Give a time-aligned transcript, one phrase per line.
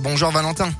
[0.00, 0.70] Bonjour Valentin.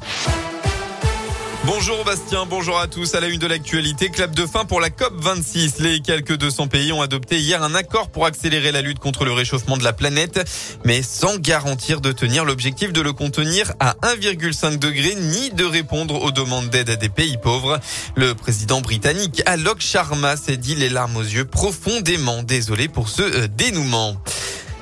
[1.67, 3.14] Bonjour Bastien, bonjour à tous.
[3.14, 5.80] À la une de l'actualité, clap de fin pour la COP 26.
[5.80, 9.32] Les quelques 200 pays ont adopté hier un accord pour accélérer la lutte contre le
[9.32, 10.40] réchauffement de la planète,
[10.87, 16.23] mais sans garantir de tenir l'objectif de le contenir à 1,5 degré ni de répondre
[16.23, 17.79] aux demandes d'aide à des pays pauvres.
[18.16, 23.20] Le président britannique Alok Sharma s'est dit les larmes aux yeux profondément désolé pour ce
[23.20, 24.16] euh, dénouement.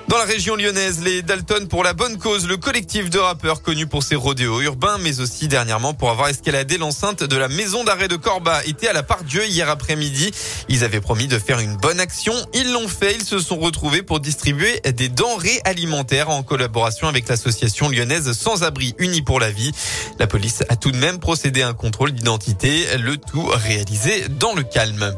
[0.08, 3.88] Dans la région lyonnaise, les Dalton pour la bonne cause, le collectif de rappeurs connu
[3.88, 8.06] pour ses rodéos urbains, mais aussi dernièrement pour avoir escaladé l'enceinte de la maison d'arrêt
[8.06, 10.30] de Corba, était à la part Dieu hier après-midi.
[10.68, 12.34] Ils avaient promis de faire une bonne action.
[12.54, 13.16] Ils l'ont fait.
[13.16, 18.62] Ils se sont retrouvés pour distribuer des denrées alimentaires en collaboration avec l'association lyonnaise Sans
[18.62, 19.72] Abri Unis pour la Vie.
[20.20, 24.54] La police a tout de même procédé à un contrôle d'identité, le tout réalisé dans
[24.54, 25.16] le calme.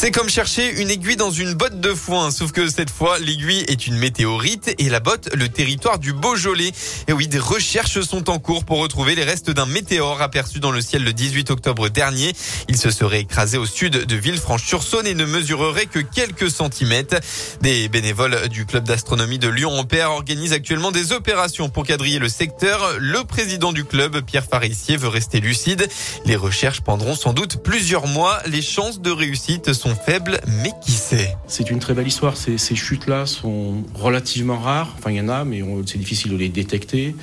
[0.00, 3.66] C'est comme chercher une aiguille dans une botte de foin, sauf que cette fois, l'aiguille
[3.68, 6.72] est une météorite et la botte, le territoire du Beaujolais.
[7.06, 10.70] Et oui, des recherches sont en cours pour retrouver les restes d'un météore aperçu dans
[10.70, 12.32] le ciel le 18 octobre dernier.
[12.68, 17.16] Il se serait écrasé au sud de Villefranche-sur-Saône et ne mesurerait que quelques centimètres.
[17.60, 22.94] Des bénévoles du club d'astronomie de Lyon-Ampère organisent actuellement des opérations pour quadriller le secteur.
[22.98, 25.86] Le président du club, Pierre Farissier, veut rester lucide.
[26.24, 28.40] Les recherches prendront sans doute plusieurs mois.
[28.46, 32.36] Les chances de réussite sont faibles, mais qui sait C'est une très belle histoire.
[32.36, 34.94] Ces, ces chutes-là sont relativement rares.
[34.98, 37.14] Enfin, il y en a, mais c'est difficile de les détecter.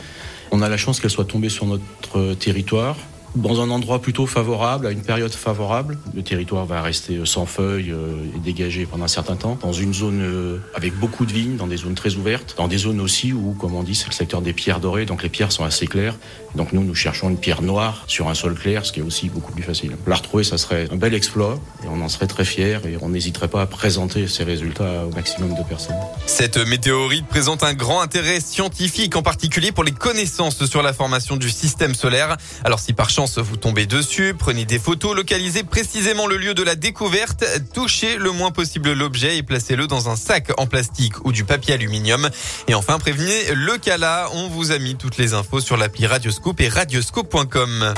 [0.51, 2.97] On a la chance qu'elles soient tombées sur notre territoire
[3.41, 5.97] dans un endroit plutôt favorable, à une période favorable.
[6.13, 9.93] Le territoire va rester sans feuilles euh, et dégagé pendant un certain temps, dans une
[9.93, 13.33] zone euh, avec beaucoup de vignes, dans des zones très ouvertes, dans des zones aussi
[13.33, 15.87] où, comme on dit, c'est le secteur des pierres dorées, donc les pierres sont assez
[15.87, 16.15] claires.
[16.55, 19.29] Donc nous, nous cherchons une pierre noire sur un sol clair, ce qui est aussi
[19.29, 19.95] beaucoup plus facile.
[20.07, 23.09] La retrouver, ça serait un bel exploit et on en serait très fiers et on
[23.09, 25.95] n'hésiterait pas à présenter ces résultats au maximum de personnes.
[26.25, 31.37] Cette météorite présente un grand intérêt scientifique, en particulier pour les connaissances sur la formation
[31.37, 32.37] du système solaire.
[32.63, 36.63] Alors si par chance vous tombez dessus, prenez des photos, localisez précisément le lieu de
[36.63, 41.31] la découverte, touchez le moins possible l'objet et placez-le dans un sac en plastique ou
[41.31, 42.29] du papier aluminium.
[42.67, 43.97] Et enfin, prévenez le cas
[44.33, 47.93] On vous a mis toutes les infos sur l'appli Radioscope et radioscope.com.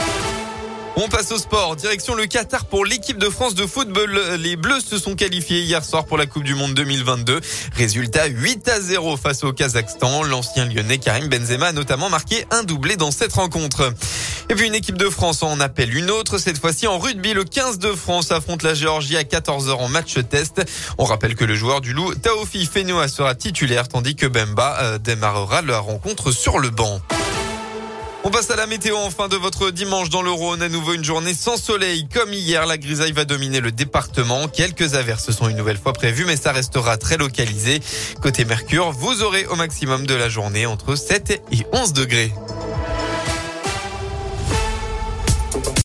[1.01, 1.77] On passe au sport.
[1.77, 4.19] Direction le Qatar pour l'équipe de France de football.
[4.39, 7.39] Les Bleus se sont qualifiés hier soir pour la Coupe du Monde 2022.
[7.73, 10.23] Résultat 8 à 0 face au Kazakhstan.
[10.23, 13.93] L'ancien lyonnais Karim Benzema a notamment marqué un doublé dans cette rencontre.
[14.51, 16.39] Et puis une équipe de France en appelle une autre.
[16.39, 20.15] Cette fois-ci en rugby, le 15 de France affronte la Géorgie à 14h en match
[20.27, 20.63] test.
[20.97, 24.97] On rappelle que le joueur du Loup, Taofi Fenoa, sera titulaire tandis que Bemba euh,
[24.97, 26.99] démarrera la rencontre sur le banc.
[28.23, 30.63] On passe à la météo en fin de votre dimanche dans le Rhône.
[30.63, 32.07] À nouveau une journée sans soleil.
[32.11, 34.47] Comme hier, la grisaille va dominer le département.
[34.47, 37.81] Quelques averses sont une nouvelle fois prévues, mais ça restera très localisé.
[38.19, 42.33] Côté Mercure, vous aurez au maximum de la journée entre 7 et 11 degrés.